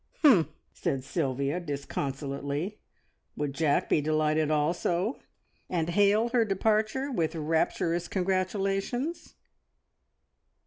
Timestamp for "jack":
3.53-3.87